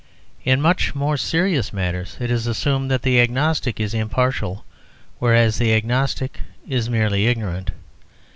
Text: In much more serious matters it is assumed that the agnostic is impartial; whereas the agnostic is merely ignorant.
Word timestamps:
In 0.43 0.61
much 0.63 0.95
more 0.95 1.15
serious 1.15 1.71
matters 1.71 2.17
it 2.19 2.31
is 2.31 2.47
assumed 2.47 2.89
that 2.89 3.03
the 3.03 3.21
agnostic 3.21 3.79
is 3.79 3.93
impartial; 3.93 4.65
whereas 5.19 5.59
the 5.59 5.75
agnostic 5.75 6.39
is 6.67 6.89
merely 6.89 7.27
ignorant. 7.27 7.69